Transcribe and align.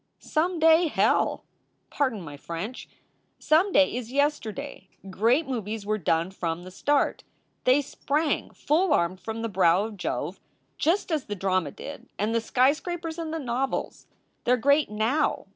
"Some 0.17 0.57
day, 0.57 0.87
hell! 0.87 1.45
Pardon 1.91 2.23
my 2.23 2.35
French! 2.35 2.89
Some 3.37 3.71
day 3.71 3.95
is 3.95 4.11
yes 4.11 4.39
terday. 4.39 4.87
Great 5.11 5.47
movies 5.47 5.85
were 5.85 5.99
done 5.99 6.31
from 6.31 6.63
the 6.63 6.71
start. 6.71 7.23
They 7.65 7.83
sprang 7.83 8.49
full 8.49 8.93
armed 8.93 9.19
from 9.19 9.43
the 9.43 9.47
brow 9.47 9.85
of 9.85 9.97
Jove, 9.97 10.39
just 10.79 11.11
as 11.11 11.25
the 11.25 11.35
drama 11.35 11.69
did, 11.69 12.09
and 12.17 12.33
the 12.33 12.41
skyscrapers, 12.41 13.19
and 13.19 13.31
the 13.31 13.37
novels. 13.37 14.07
They 14.45 14.53
re 14.55 14.59
great 14.59 14.89
now. 14.89 15.45